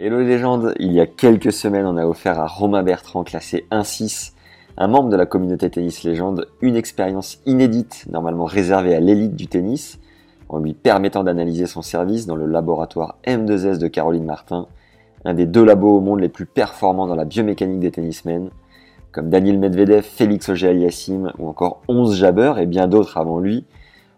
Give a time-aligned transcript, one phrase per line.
[0.00, 3.66] Hello les légendes, il y a quelques semaines, on a offert à Romain Bertrand, classé
[3.72, 4.30] 1-6,
[4.76, 9.48] un membre de la communauté tennis légende, une expérience inédite, normalement réservée à l'élite du
[9.48, 9.98] tennis,
[10.48, 14.68] en lui permettant d'analyser son service dans le laboratoire M2S de Caroline Martin,
[15.24, 18.50] un des deux labos au monde les plus performants dans la biomécanique des tennismen,
[19.10, 23.64] comme Daniel Medvedev, Félix Auger-Aliassime ou encore 11 Jabber et bien d'autres avant lui,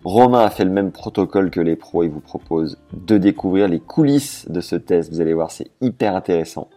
[0.04, 3.80] Romain a fait le même protocole que les pros et vous propose de découvrir les
[3.80, 5.12] coulisses de ce test.
[5.12, 6.68] Vous allez voir, c'est hyper intéressant.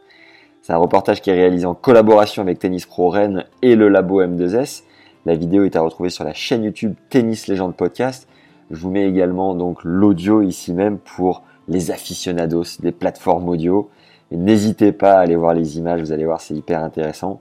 [0.61, 4.21] C'est un reportage qui est réalisé en collaboration avec Tennis Pro Rennes et le labo
[4.21, 4.83] M2S.
[5.25, 8.27] La vidéo est à retrouver sur la chaîne YouTube Tennis Légende Podcast.
[8.71, 13.89] Je vous mets également donc l'audio ici même pour les aficionados des plateformes audio.
[14.31, 17.39] N'hésitez pas à aller voir les images, vous allez voir, c'est hyper intéressant.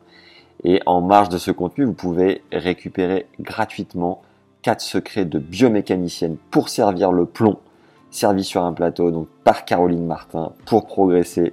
[0.62, 4.22] Et en marge de ce contenu, vous pouvez récupérer gratuitement
[4.62, 7.58] 4 secrets de biomécanicienne pour servir le plomb,
[8.10, 11.52] servi sur un plateau donc par Caroline Martin pour progresser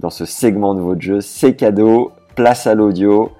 [0.00, 1.20] dans ce segment de votre jeu.
[1.20, 3.32] C'est cadeau, place à l'audio.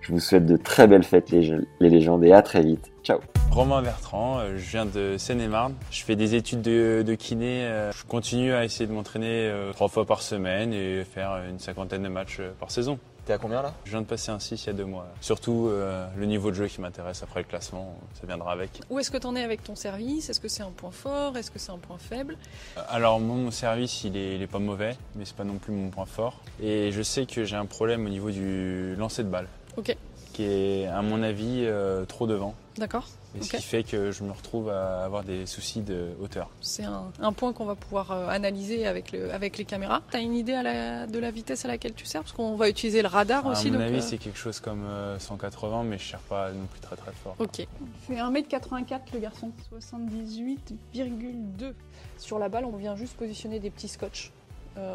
[0.00, 2.92] Je vous souhaite de très belles fêtes les, légendes et à très vite.
[3.02, 3.18] Ciao.
[3.50, 5.74] Romain Bertrand, euh, je viens de Seine-et-Marne.
[5.90, 7.64] Je fais des études de, kiné.
[7.64, 11.58] Euh, je continue à essayer de m'entraîner euh, trois fois par semaine et faire une
[11.58, 12.98] cinquantaine de matchs par saison.
[13.26, 13.74] T'es à combien là?
[13.84, 15.08] Je viens de passer un 6 il y a deux mois.
[15.20, 18.80] Surtout euh, le niveau de jeu qui m'intéresse après le classement, ça viendra avec.
[18.88, 20.30] Où est-ce que tu en es avec ton service?
[20.30, 21.36] Est-ce que c'est un point fort?
[21.36, 22.36] Est-ce que c'est un point faible?
[22.78, 26.06] Euh, Alors mon service il est, pas mauvais, mais c'est pas non plus mon point
[26.06, 26.40] fort.
[26.62, 29.48] Et je sais que j'ai un problème au niveau du lancer de balle.
[29.76, 29.96] Ok.
[30.32, 32.54] Qui est à mon avis euh, trop devant.
[32.78, 33.08] D'accord.
[33.40, 36.50] Ce qui fait que je me retrouve à avoir des soucis de hauteur.
[36.60, 40.02] C'est un, point qu'on va pouvoir euh, analyser avec, le, avec les caméras.
[40.10, 42.22] Tu as une idée de la vitesse à laquelle tu sers?
[42.22, 43.68] Parce qu'on va utiliser le radar aussi.
[43.68, 44.86] À mon avis, euh, c'est quelque chose comme
[45.18, 47.36] 180, euh, mais je ne cherche pas non plus très très fort.
[47.38, 47.58] Ok.
[47.58, 47.66] Il
[48.06, 51.74] fait 1m84 le garçon, 78,2.
[52.18, 54.32] Sur la balle, on vient juste positionner des petits scotch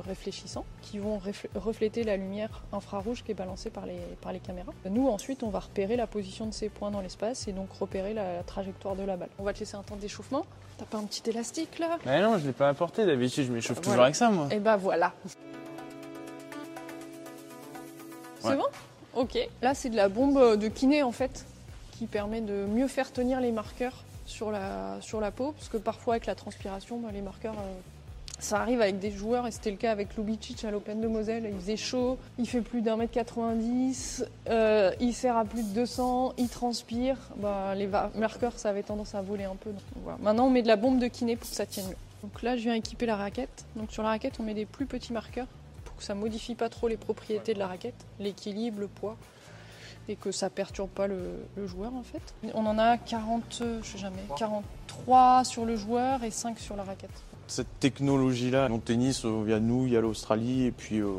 [0.06, 1.20] réfléchissants qui vont
[1.56, 4.74] refléter la lumière infrarouge qui est balancée par les, par les caméras.
[4.90, 8.14] Nous ensuite on va repérer la position de ces points dans l'espace et donc repérer
[8.14, 9.30] la, trajectoire de la balle.
[9.40, 10.46] On va te laisser un temps d'échauffement.
[10.78, 11.98] T'as pas un petit élastique là?
[12.06, 14.48] Mais non je l'ai pas apporté d'habitude je m'échauffe toujours avec ça moi.
[14.52, 15.14] Et bah voilà.
[18.40, 18.66] C'est bon?
[19.16, 19.38] Ok.
[19.62, 21.46] Là c'est de la bombe de kiné en fait
[21.92, 25.78] qui permet de mieux faire tenir les marqueurs sur la, sur la peau parce que
[25.78, 27.80] parfois avec la transpiration bah, les marqueurs euh,
[28.42, 31.48] ça arrive avec des joueurs, et c'était le cas avec Lubicic à l'Open de Moselle.
[31.52, 35.74] Il faisait chaud, il fait plus d'un mètre 90, euh, il sert à plus de
[35.74, 37.18] 200, il transpire.
[37.38, 39.70] Bah, les marqueurs, ça avait tendance à voler un peu.
[40.20, 41.96] Maintenant, on met de la bombe de kiné pour que ça tienne mieux.
[42.24, 43.66] Donc là, je viens équiper la raquette.
[43.76, 45.48] Donc sur la raquette, on met des plus petits marqueurs
[45.86, 49.18] pour que ça modifie pas trop les propriétés de la raquette, l'équilibre, le poids
[50.10, 52.34] et que ça perturbe pas le, joueur en fait.
[52.56, 56.84] On en a 40, je sais jamais, 43 sur le joueur et 5 sur la
[56.84, 57.12] raquette
[57.52, 58.70] cette technologie-là.
[58.72, 61.10] En tennis, il y a nous, il y a l'Australie, et puis euh,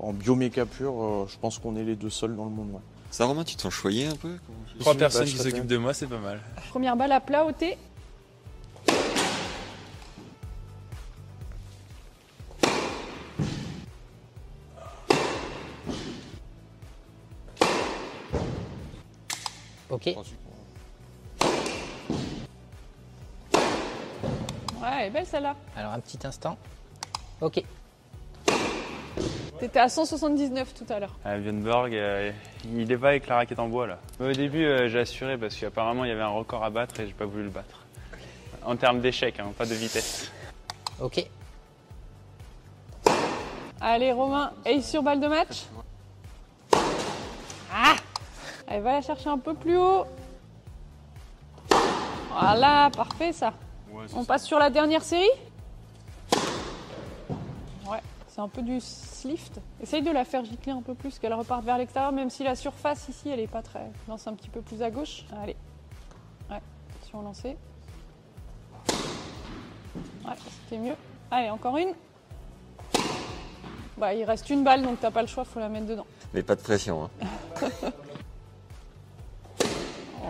[0.00, 2.80] en bioméca pur, euh, je pense qu'on est les deux seuls dans le monde.
[3.10, 4.36] Ça, Romain, tu t'en choyais un peu
[4.78, 6.40] Trois personnes qui s'occupent de moi, c'est pas mal.
[6.70, 7.76] Première balle à plat au thé.
[19.90, 20.14] Ok.
[25.00, 25.56] Elle est belle celle-là.
[25.76, 26.58] Alors un petit instant.
[27.40, 27.62] Ok.
[29.58, 31.16] T'étais à 179 tout à l'heure.
[31.24, 32.32] À euh,
[32.64, 33.98] il est pas avec la raquette en bois là.
[34.18, 37.06] Au début, euh, j'ai assuré parce qu'apparemment il y avait un record à battre et
[37.06, 37.84] j'ai pas voulu le battre.
[38.64, 40.30] En termes d'échec, hein, pas de vitesse.
[41.00, 41.26] Ok.
[43.80, 45.64] Allez Romain, ace sur balle de match.
[47.72, 47.96] Ah
[48.68, 50.04] Elle va la chercher un peu plus haut.
[52.30, 53.52] Voilà, parfait ça.
[54.14, 55.30] On passe sur la dernière série
[57.88, 59.60] Ouais, c'est un peu du slift.
[59.82, 62.54] Essaye de la faire gicler un peu plus, qu'elle reparte vers l'extérieur, même si la
[62.54, 63.90] surface ici, elle est pas très...
[64.08, 65.24] Lance un petit peu plus à gauche.
[65.42, 65.56] Allez.
[66.50, 66.60] Ouais,
[67.14, 67.56] on lancée.
[70.24, 70.94] Ouais, c'était mieux.
[71.30, 71.94] Allez, encore une.
[73.96, 76.06] Bah, il reste une balle, donc t'as pas le choix, faut la mettre dedans.
[76.32, 77.10] Mais pas de pression.
[77.20, 77.68] Hein.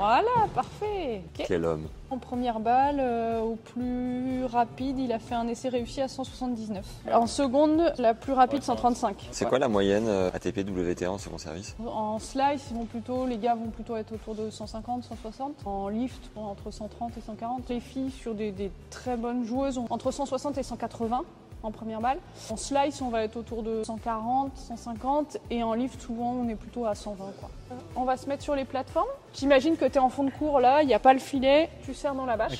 [0.00, 1.20] Voilà, parfait.
[1.34, 1.86] Quel homme.
[2.08, 6.86] En première balle, euh, au plus rapide, il a fait un essai réussi à 179.
[7.12, 9.28] En seconde, la plus rapide, 135.
[9.30, 11.76] C'est quoi la moyenne euh, ATP WTA en second service?
[11.86, 15.66] En slice, ils vont plutôt, les gars vont plutôt être autour de 150, 160.
[15.66, 17.68] En lift, entre 130 et 140.
[17.68, 21.24] Les filles, sur des, des très bonnes joueuses, entre 160 et 180
[21.62, 22.18] en première balle.
[22.50, 26.54] En slice, on va être autour de 140, 150 et en lift, souvent, on est
[26.54, 27.32] plutôt à 120.
[27.38, 27.50] Quoi.
[27.96, 29.08] On va se mettre sur les plateformes.
[29.34, 31.68] J'imagine que tu es en fond de cours là, il n'y a pas le filet,
[31.84, 32.58] tu serres dans la bâche.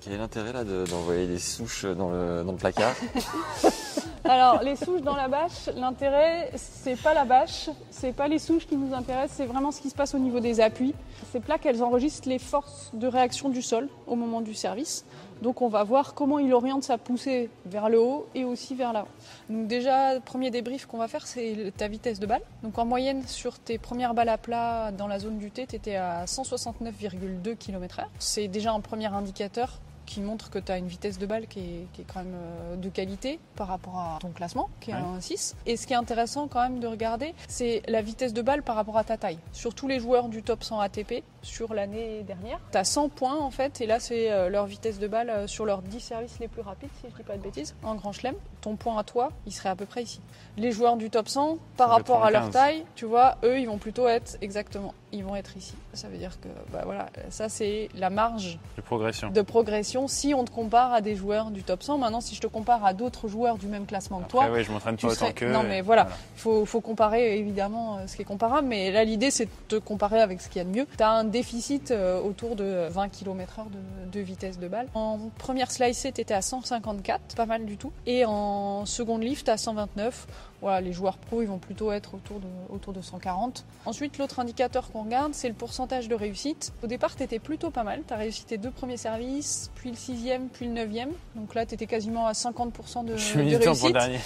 [0.00, 2.94] Quel est l'intérêt là d'envoyer des souches dans le, dans le placard?
[4.24, 8.66] Alors, les souches dans la bâche, l'intérêt, c'est pas la bâche, c'est pas les souches
[8.66, 10.94] qui nous intéressent, c'est vraiment ce qui se passe au niveau des appuis.
[11.32, 15.04] Ces plaques, elles enregistrent les forces de réaction du sol au moment du service.
[15.42, 18.92] Donc, on va voir comment il oriente sa poussée vers le haut et aussi vers
[18.92, 19.08] l'avant.
[19.48, 22.42] Donc, déjà, le premier débrief qu'on va faire, c'est ta vitesse de balle.
[22.62, 25.76] Donc, en moyenne, sur tes premières balles à plat dans la zone du T, tu
[25.76, 28.04] étais à 169,2 km/h.
[28.18, 31.60] C'est déjà un premier indicateur qui montre que tu as une vitesse de balle qui
[31.60, 34.94] est, qui est quand même euh, de qualité par rapport à ton classement, qui est
[34.94, 35.00] Ouais.
[35.00, 35.54] un 6.
[35.66, 38.74] Et ce qui est intéressant quand même de regarder, c'est la vitesse de balle par
[38.74, 39.38] rapport à ta taille.
[39.52, 43.38] Sur tous les joueurs du top 100 ATP, sur l'année dernière, tu as 100 points
[43.38, 46.38] en fait, et là c'est euh, leur vitesse de balle euh, sur leurs 10 services
[46.40, 48.34] les plus rapides, si je dis pas de bêtises, en grand chelem.
[48.60, 50.20] Ton point à toi, il serait à peu près ici.
[50.58, 52.52] Les joueurs du top 100, par rapport à leur 95.
[52.52, 55.74] taille, tu vois, eux, ils vont plutôt être exactement, ils vont être ici.
[55.94, 59.30] Ça veut dire que, bah voilà, ça c'est la marge De progression.
[59.30, 61.96] de progression si on te compare à des joueurs du top 100.
[61.98, 64.70] Maintenant, si je te compare à d'autres joueurs du même classement que toi, ouais, je
[64.70, 65.46] m'entraîne pas autant serais- que.
[65.46, 66.06] Non, mais voilà.
[66.36, 69.50] il faut, faut comparer évidemment euh, ce qui est comparable, mais là l'idée c'est de
[69.68, 70.86] te comparer avec ce qu'il y a de mieux.
[70.98, 74.88] Tu as un déficit euh, autour de 20 km/h de, de vitesse de balle.
[74.94, 77.92] En première slicée, tu étais à 154, pas mal du tout.
[78.06, 80.26] Et en seconde lift, à 129.
[80.62, 83.64] Voilà, les joueurs pro, ils vont plutôt être autour de, autour de 140.
[83.86, 86.72] Ensuite, l'autre indicateur qu'on regarde, c'est le pourcentage de réussite.
[86.82, 88.02] Au départ, tu étais plutôt pas mal.
[88.06, 91.10] Tu as réussi tes deux premiers services, puis le sixième, puis le neuvième.
[91.34, 93.94] Donc là, tu étais quasiment à 50% de, Je suis de militant pour le réussite.
[93.94, 94.18] dernier.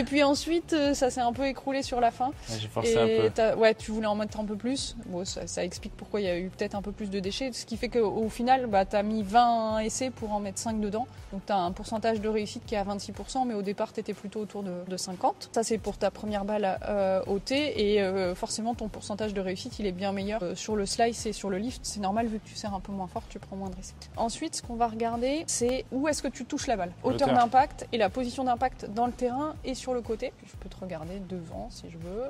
[0.00, 2.30] Et puis ensuite, euh, ça s'est un peu écroulé sur la fin.
[2.58, 3.54] J'ai forcé un Et peu.
[3.58, 4.96] ouais, tu voulais en mettre un peu plus.
[5.06, 7.52] Bon, ça, ça explique pourquoi il y a eu peut-être un peu plus de déchets.
[7.52, 10.80] Ce qui fait qu'au final, bah, tu as mis 20 essais pour en mettre 5
[10.80, 11.06] dedans.
[11.32, 14.00] Donc tu as un pourcentage de réussite qui est à 26%, mais au départ, tu
[14.00, 15.50] étais plutôt autour de, de 50.
[15.52, 17.92] Ça, c'est pour ta première balle euh, au T.
[17.94, 21.26] Et euh, forcément, ton pourcentage de réussite, il est bien meilleur euh, sur le slice
[21.26, 21.80] et sur le lift.
[21.84, 23.94] C'est normal, vu que tu serres un peu moins fort, tu prends moins de risques.
[24.16, 26.92] Ensuite, ce qu'on va regarder, c'est où est-ce que tu touches la balle.
[27.02, 30.32] Hauteur d'impact et la position d'impact dans le terrain et sur le côté.
[30.46, 32.24] Je peux te regarder devant si je veux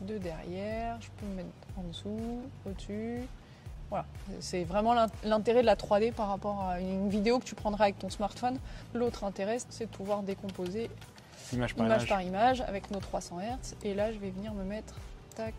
[0.00, 1.48] de derrière, je peux me mettre
[1.78, 3.20] en dessous, au-dessus.
[3.90, 4.06] Voilà,
[4.40, 7.84] c'est vraiment l'in- l'intérêt de la 3D par rapport à une vidéo que tu prendras
[7.84, 8.58] avec ton smartphone.
[8.92, 10.90] L'autre intérêt, c'est de pouvoir décomposer
[11.52, 12.08] Image par image image.
[12.08, 13.74] par image avec nos 300 Hz.
[13.84, 14.94] Et là, je vais venir me mettre
[15.36, 15.54] tac,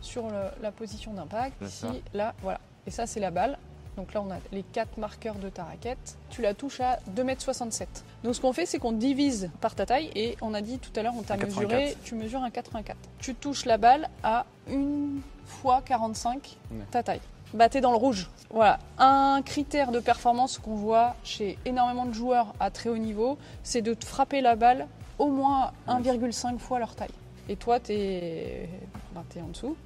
[0.00, 1.60] sur le- la position d'impact.
[1.62, 1.88] Ici, ça.
[2.14, 2.60] là, voilà.
[2.86, 3.58] Et ça, c'est la balle.
[3.96, 6.16] Donc là, on a les quatre marqueurs de ta raquette.
[6.30, 7.86] Tu la touches à 2,67 m.
[8.24, 10.10] Donc ce qu'on fait, c'est qu'on divise par ta taille.
[10.14, 12.02] Et on a dit tout à l'heure, on t'a mesuré, 84.
[12.02, 12.96] tu mesures un 84.
[13.18, 16.78] Tu touches la balle à 1 fois 45 Ouais.
[16.90, 17.20] ta taille.
[17.54, 18.30] Bah, t'es dans le rouge.
[18.50, 18.78] Voilà.
[18.98, 23.82] Un critère de performance qu'on voit chez énormément de joueurs à très haut niveau, c'est
[23.82, 24.86] de te frapper la balle
[25.18, 27.10] au moins 1,5 fois leur taille.
[27.48, 28.68] Et toi, t'es
[29.14, 29.76] ben, t'es en dessous.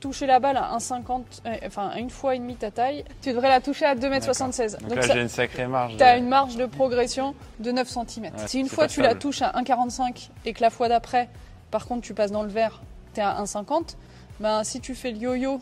[0.00, 3.30] Toucher la balle à 1,50, euh, enfin à une fois et demie ta taille, tu
[3.32, 4.88] devrais la toucher à 2,76 m.
[4.88, 5.96] Donc, là, j'ai une sacrée marge.
[5.96, 8.24] Tu as de- une marge de progression de 9 cm.
[8.24, 11.28] Ouais, si une fois tu la touches à 1,45 et que la fois d'après,
[11.70, 12.82] par contre, tu passes dans le vert,
[13.14, 13.96] tu es à 1,50,
[14.40, 15.60] ben, si tu fais le yo-yo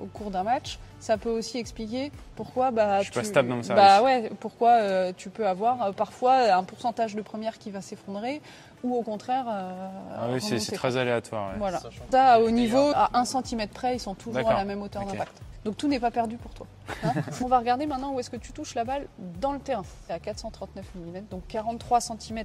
[0.00, 3.18] au cours d'un match, ça peut aussi expliquer pourquoi bah, Je suis tu...
[3.18, 3.84] pas stable dans mon service.
[3.84, 7.80] bah ouais, pourquoi euh, tu peux avoir euh, parfois un pourcentage de première qui va
[7.80, 8.40] s'effondrer
[8.82, 11.50] ou au contraire euh, Ah oui, c'est très aléatoire.
[11.50, 11.58] ouais.
[11.58, 11.80] Voilà.
[12.10, 15.40] Ça, au niveau, à 1 cm près, ils sont toujours à la même hauteur d'impact.
[15.64, 16.66] Donc tout n'est pas perdu pour toi.
[17.04, 17.12] hein.
[17.42, 19.06] On va regarder maintenant où est-ce que tu touches la balle
[19.40, 19.82] dans le terrain.
[20.06, 22.44] C'est à 439 mm, donc 43 cm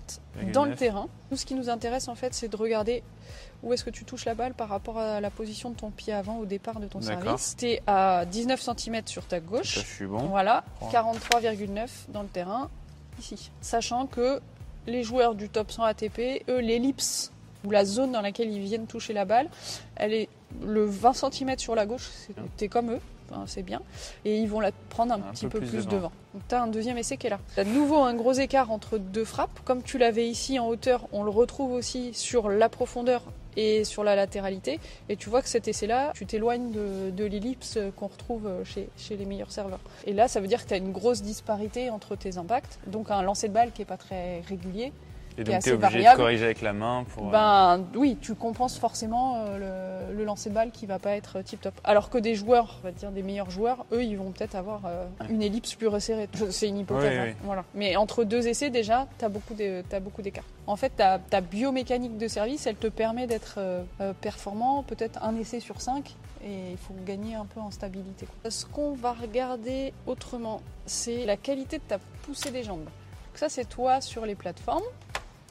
[0.53, 0.79] dans le 9.
[0.79, 1.07] terrain.
[1.29, 3.03] Nous, ce qui nous intéresse en fait, c'est de regarder
[3.61, 6.13] où est-ce que tu touches la balle par rapport à la position de ton pied
[6.13, 7.55] avant au départ de ton service.
[7.57, 9.73] Tu es à 19 cm sur ta Ça, gauche.
[9.75, 10.19] je suis bon.
[10.27, 10.87] Voilà, Ouais.
[10.91, 12.69] 43,9 dans le terrain,
[13.19, 13.51] ici.
[13.59, 14.39] Sachant que
[14.87, 17.31] les joueurs du top 100 ATP, eux, l'ellipse
[17.65, 19.49] ou la zone dans laquelle ils viennent toucher la balle,
[19.97, 20.29] elle est
[20.63, 22.09] le 20 cm sur la gauche,
[22.57, 23.81] t'es comme eux, enfin, c'est bien,
[24.25, 25.95] et ils vont la prendre un, Un petit peu plus plus devant.
[25.95, 26.11] devant.
[26.33, 27.39] Donc tu as un deuxième essai qui est là.
[27.53, 29.59] Tu as de nouveau un gros écart entre deux frappes.
[29.65, 33.23] Comme tu l'avais ici en hauteur, on le retrouve aussi sur la profondeur
[33.57, 34.79] et sur la latéralité.
[35.09, 39.17] Et tu vois que cet essai-là, tu t'éloignes de, de l'ellipse qu'on retrouve chez, chez
[39.17, 39.79] les meilleurs serveurs.
[40.05, 43.11] Et là, ça veut dire que tu as une grosse disparité entre tes impacts, donc
[43.11, 44.93] un lancer de balle qui n'est pas très régulier.
[45.39, 46.17] Et donc, tu es obligé variable.
[46.17, 47.27] de corriger avec la main pour.
[47.27, 51.11] euh, Ben oui, tu compenses forcément euh, le, le lancer de balle qui va pas
[51.11, 51.73] être tip top.
[51.83, 54.81] Alors que des joueurs, on va dire des meilleurs joueurs, eux, ils vont peut-être avoir
[54.85, 56.27] euh, une ellipse plus resserrée.
[56.51, 57.11] C'est une hypothèse.
[57.11, 57.23] Oui, hein.
[57.27, 57.33] oui.
[57.43, 57.63] Voilà.
[57.73, 59.53] Mais entre deux essais, déjà, tu as beaucoup
[60.21, 60.43] d'écart.
[60.67, 65.23] En fait, ta, ta biomécanique de service, elle te permet d'être euh, euh, performant, peut-être
[65.23, 66.15] un essai sur cinq.
[66.43, 68.25] Et il faut gagner un peu en stabilité.
[68.49, 72.83] Ce qu'on va regarder autrement, c'est la qualité de ta poussée des jambes.
[72.85, 74.83] Donc ça, c'est toi sur les plateformes.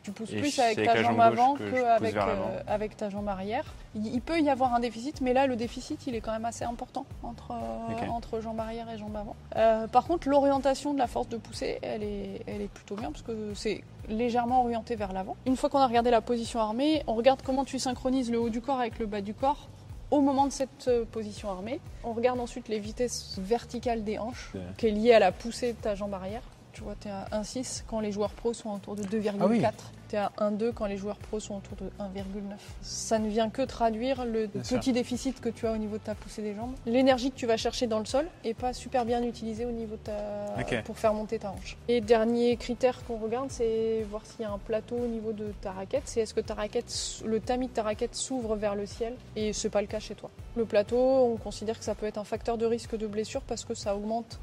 [0.08, 2.26] Tu pousses Et plus avec ta jambe avant gauche que je que pousse avec, vers
[2.26, 2.50] l'avant.
[2.50, 3.64] euh, avec ta jambe arrière.
[3.94, 6.46] Il, il peut y avoir un déficit, mais là, le déficit, il est quand même
[6.46, 9.36] assez important entre, euh, entre jambe arrière et jambe avant.
[9.56, 13.10] Euh, par contre, l'orientation de la force de poussée, elle est, elle est plutôt bien,
[13.10, 15.36] parce que c'est légèrement orienté vers l'avant.
[15.44, 18.48] Une fois qu'on a regardé la position armée, on regarde comment tu synchronises le haut
[18.48, 19.68] du corps avec le bas du corps
[20.10, 21.80] au moment de cette euh, position armée.
[22.02, 25.78] On regarde ensuite les vitesses verticales des hanches, qui est liée à la poussée de
[25.78, 26.40] ta jambe arrière.
[26.78, 29.34] Tu vois, tu es à 1,6 quand les joueurs pros sont autour de 2,4.
[29.40, 29.60] Ah oui.
[30.08, 32.54] Tu es à 1,2 quand les joueurs pros sont autour de 1,9.
[32.82, 34.92] Ça ne vient que traduire le Bien petit sûr.
[34.92, 36.72] déficit que tu as au niveau de ta poussée des jambes.
[36.86, 39.96] L'énergie que tu vas chercher dans le sol est pas super bien utilisée au niveau
[39.96, 40.82] de ta...
[40.82, 41.76] Pour faire monter ta hanche.
[41.88, 45.52] Et dernier critère qu'on regarde, c'est voir s'il y a un plateau au niveau de
[45.60, 46.04] ta raquette.
[46.04, 46.94] C'est est-ce que ta raquette,
[47.24, 50.14] le tamis de ta raquette s'ouvre vers le ciel et c'est pas le cas chez
[50.14, 50.30] toi.
[50.54, 53.64] Le plateau, on considère que ça peut être un facteur de risque de blessure parce
[53.64, 54.38] que ça augmente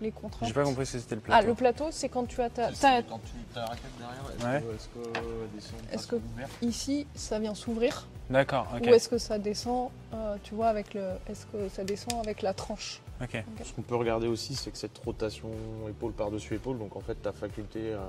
[0.00, 0.48] les contraintes.
[0.48, 1.46] J'ai pas compris ce que c'était le Ah, plateau.
[1.48, 4.62] le plateau, c'est quand tu as ta, ta- Quand tu ta raquette derrière, est-ce Ouais.
[4.94, 6.16] que- est-ce que
[6.62, 8.82] ici, ça vient s'ouvrir D'accord, ok.
[8.86, 12.42] ou est-ce que ça descend, euh, tu vois, avec le, est-ce que ça descend avec
[12.42, 13.44] la tranche ok.
[13.64, 15.48] Ce qu'on peut regarder aussi, c'est que cette rotation
[15.88, 18.00] épaule par-dessus épaule, donc en fait ta faculté à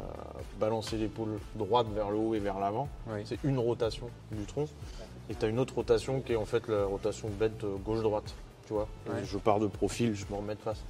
[0.60, 3.22] balancer l'épaule droite vers le haut et vers l'avant, Oui.
[3.26, 4.66] c'est une rotation du tronc.
[5.30, 8.34] Et tu as une autre rotation qui est en fait la rotation bête gauche-droite.
[8.68, 9.16] Tu vois Et Ouais.
[9.26, 10.84] Je pars de profil, je me remets de face.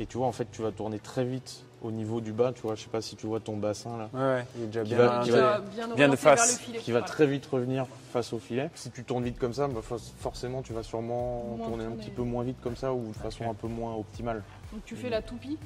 [0.00, 2.52] Et tu vois, en fait, tu vas tourner très vite au niveau du bas.
[2.52, 4.08] Tu vois, je sais pas si tu vois ton bassin là.
[4.12, 5.24] Ouais, ouais, il est déjà Qui bien va- orienté.
[5.30, 6.78] qui va- bien, bien de face, vers le filet.
[6.78, 8.70] qui va très vite revenir face au filet.
[8.74, 12.10] Si tu tournes vite comme ça, bah, for- forcément tu vas sûrement tourner un petit
[12.10, 14.42] peu moins vite comme ça ou de façon un peu moins optimale.
[14.72, 15.58] Donc tu fais la toupie,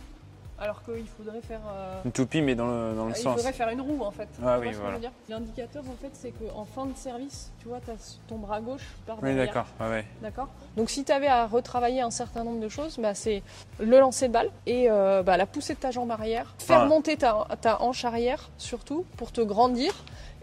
[0.61, 1.61] alors qu'il faudrait faire.
[1.71, 3.37] euh, Une toupie, mais dans le, dans le il sens.
[3.37, 4.29] faudrait faire une roue en fait.
[4.45, 4.99] Ah oui, voilà.
[5.29, 8.83] L'indicateur en fait, c'est qu'en fin de service, tu vois, tu as ton bras gauche
[8.97, 9.67] qui part Oui, d'accord.
[9.81, 10.05] Ouais, ouais.
[10.23, 10.49] D'accord?
[10.77, 13.43] Donc si tu avais à retravailler un certain nombre de choses, bah, c'est
[13.79, 16.87] le lancer de balle et euh, bah, la poussée de ta jambe arrière, faire Ah.
[16.87, 19.93] monter ta, ta hanche arrière surtout pour te grandir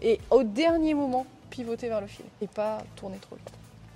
[0.02, 3.50] et au dernier moment pivoter vers le filet et pas tourner trop vite.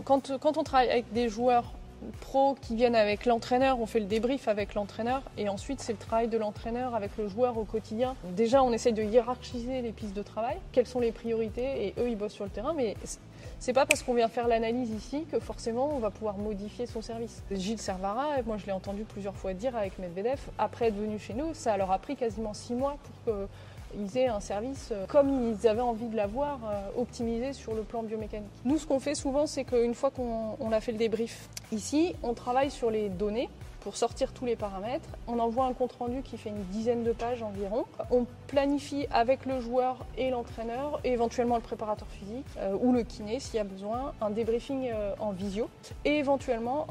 [0.04, 1.72] Quand, quand on travaille avec des joueurs
[2.20, 5.98] pros qui viennent avec l'entraîneur, on fait le débrief avec l'entraîneur et ensuite c'est le
[5.98, 8.16] travail de l'entraîneur avec le joueur au quotidien.
[8.24, 12.08] Déjà on essaye de hiérarchiser les pistes de travail, quelles sont les priorités et eux
[12.08, 12.96] ils bossent sur le terrain mais
[13.58, 17.02] c'est pas parce qu'on vient faire l'analyse ici que forcément on va pouvoir modifier son
[17.02, 17.42] service.
[17.50, 21.34] Gilles Servara, moi je l'ai entendu plusieurs fois dire avec Medvedev, après être venu chez
[21.34, 23.34] nous, ça leur a pris quasiment six mois pour
[23.90, 27.82] qu'ils aient un service euh, comme ils avaient envie de l'avoir, euh, optimisé sur le
[27.82, 28.50] plan biomécanique.
[28.64, 32.14] Nous ce qu'on fait souvent c'est qu'une fois qu'on on a fait le débrief ici,
[32.22, 33.48] on travaille sur les données
[33.80, 35.08] pour sortir tous les paramètres.
[35.26, 37.86] On envoie un compte rendu qui fait une dizaine de pages environ.
[38.10, 43.04] On planifie avec le joueur et l'entraîneur, et éventuellement le préparateur physique euh, ou le
[43.04, 45.70] kiné s'il y a besoin, un débriefing en visio.
[46.04, 46.88] Et éventuellement,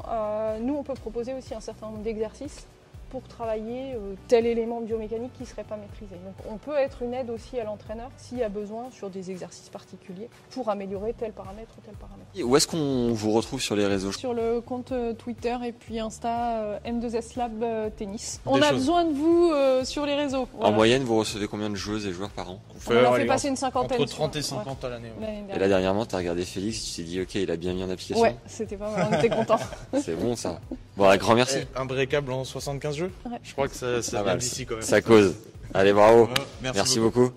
[0.60, 2.66] nous on peut proposer aussi un certain nombre d'exercices
[3.10, 6.14] pour travailler euh, tel élément biomécanique qui ne serait pas maîtrisé.
[6.24, 9.30] Donc on peut être une aide aussi à l'entraîneur s'il y a besoin sur des
[9.30, 12.30] exercices particuliers pour améliorer tel paramètre ou tel paramètre.
[12.42, 14.12] Où est-ce qu'on vous retrouve sur les réseaux?
[14.12, 17.64] Sur le compte euh, Twitter et puis Insta euh, M2S Lab
[17.96, 18.40] Tennis.
[18.46, 18.78] On a choses.
[18.78, 20.48] besoin de vous euh, sur les réseaux.
[20.60, 22.60] En moyenne, vous recevez combien de joueuses et joueurs par an?
[22.88, 24.00] On en fait passer une cinquantaine.
[24.00, 25.12] entre sur- 30 et ouais, 50 à l'année.
[25.20, 25.26] ouais.
[25.26, 25.68] Et là, dernière.
[25.68, 28.22] dernièrement, t'as regardé Félix, tu t'es dit, ok, il a bien mis en application.
[28.22, 29.58] Ouais, c'était pas mal, on était contents.
[30.00, 30.60] C'est bon, ça.
[31.00, 31.56] Bon, un grand merci.
[31.62, 33.38] Eh, Un breakable en 75 jeux Ouais.
[33.42, 34.82] Je crois que ça, ça vient d'ici quand même.
[34.82, 35.34] Ça cause.
[35.72, 36.24] Allez, bravo.
[36.24, 36.34] Ouais,
[36.74, 37.30] Merci, beaucoup.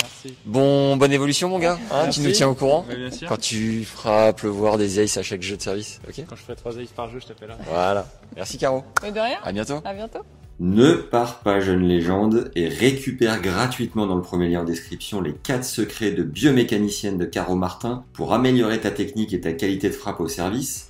[0.00, 0.36] Merci.
[0.46, 1.76] Bon, bonne évolution, mon gars.
[1.90, 3.28] Hein, tu nous tiens au courant Ouais, bien sûr.
[3.28, 5.98] quand tu feras pleuvoir des aces à chaque jeu de service.
[6.08, 7.58] Ok Quand je ferai 3 aces par jeu, je t'appelle là.
[7.68, 8.06] Voilà.
[8.36, 8.84] Merci, Caro.
[9.02, 9.80] Mais de rien, À bientôt.
[9.84, 10.20] à bientôt.
[10.60, 15.32] Ne pars pas, jeune légende, et récupère gratuitement dans le premier lien en description les
[15.32, 19.94] 4 secrets de biomécanicienne de Caro Martin pour améliorer ta technique et ta qualité de
[19.94, 20.89] frappe au service,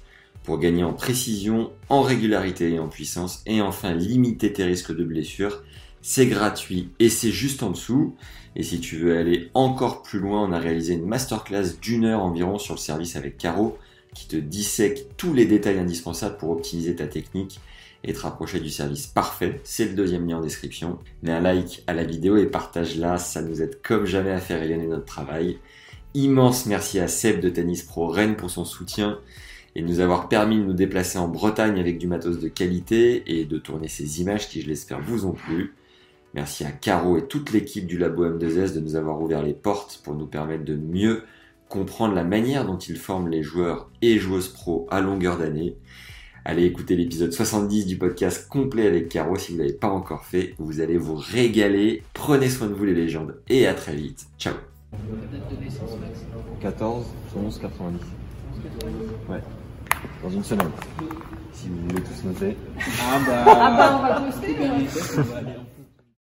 [0.51, 5.05] pour gagner en précision, en régularité et en puissance, et enfin limiter tes risques de
[5.05, 5.63] blessure.
[6.03, 8.17] C'est gratuit et c'est juste en dessous.
[8.57, 12.25] Et si tu veux aller encore plus loin, on a réalisé une masterclass d'une heure
[12.25, 13.79] environ sur le service avec Caro
[14.13, 17.61] qui te dissèque tous les détails indispensables pour optimiser ta technique
[18.03, 19.61] et te rapprocher du service parfait.
[19.63, 20.99] C'est le deuxième lien en description.
[21.23, 24.59] Mets un like à la vidéo et partage-la, ça nous aide comme jamais à faire
[24.59, 25.59] rayonner notre travail.
[26.15, 29.21] Immense merci à Seb de Tennis Pro Rennes pour son soutien
[29.75, 33.23] et de nous avoir permis de nous déplacer en Bretagne avec du matos de qualité
[33.27, 35.75] et de tourner ces images qui, je l'espère, vous ont plu.
[36.35, 40.01] Merci à Caro et toute l'équipe du Labo M2S de nous avoir ouvert les portes
[40.05, 41.25] pour nous permettre de mieux
[41.69, 45.77] comprendre la manière dont ils forment les joueurs et joueuses pro à longueur d'année.
[46.45, 50.25] Allez écouter l'épisode 70 du podcast complet avec Caro si vous ne l'avez pas encore
[50.25, 50.55] fait.
[50.59, 52.03] Vous allez vous régaler.
[52.15, 54.27] Prenez soin de vous les légendes et à très vite.
[54.39, 54.55] Ciao.
[56.61, 57.05] 14,
[57.37, 58.01] 11, 90.
[59.29, 59.41] Ouais.
[60.23, 60.71] Dans une semaine.
[61.53, 62.57] Si vous voulez tous noter.
[62.79, 63.19] Ah
[63.77, 64.57] bah on va poster.